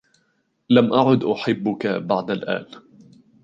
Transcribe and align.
لم 0.69 0.93
أعد 0.93 1.23
أحبّك 1.23 1.87
بعد 1.87 2.31
الآن. 2.31 2.65